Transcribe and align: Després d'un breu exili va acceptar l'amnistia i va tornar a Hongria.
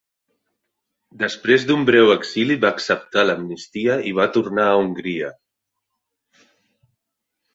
Després 1.23 1.65
d'un 1.71 1.83
breu 1.89 2.13
exili 2.13 2.57
va 2.63 2.71
acceptar 2.77 3.25
l'amnistia 3.27 3.99
i 4.11 4.15
va 4.21 4.27
tornar 4.37 4.65
a 4.69 4.73
Hongria. 4.81 5.31